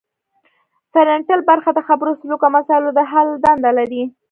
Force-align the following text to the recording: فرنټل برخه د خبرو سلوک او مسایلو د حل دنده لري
فرنټل 0.93 1.39
برخه 1.49 1.71
د 1.73 1.79
خبرو 1.87 2.11
سلوک 2.19 2.41
او 2.45 2.51
مسایلو 2.57 2.89
د 2.97 2.99
حل 3.11 3.27
دنده 3.45 3.71
لري 3.77 4.03